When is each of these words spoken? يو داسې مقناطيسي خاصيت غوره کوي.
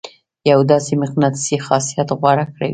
يو 0.51 0.59
داسې 0.71 0.91
مقناطيسي 1.01 1.55
خاصيت 1.65 2.09
غوره 2.19 2.45
کوي. 2.53 2.69